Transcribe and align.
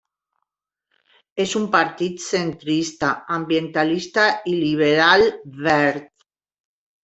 És 1.45 1.53
un 1.59 1.67
partit 1.75 2.23
centrista, 2.29 3.11
ambientalista 3.37 4.27
i 4.55 4.59
liberal 4.65 5.29
verd. 5.71 6.13